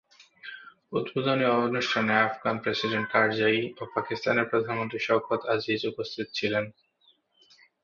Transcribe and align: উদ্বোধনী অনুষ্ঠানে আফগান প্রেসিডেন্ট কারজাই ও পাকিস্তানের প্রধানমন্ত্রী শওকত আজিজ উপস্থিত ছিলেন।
উদ্বোধনী 0.91 1.45
অনুষ্ঠানে 1.59 2.13
আফগান 2.21 2.55
প্রেসিডেন্ট 2.59 3.07
কারজাই 3.11 3.59
ও 3.77 3.83
পাকিস্তানের 3.95 4.49
প্রধানমন্ত্রী 4.49 4.99
শওকত 4.99 5.41
আজিজ 5.45 5.81
উপস্থিত 5.85 6.27
ছিলেন। 6.33 6.65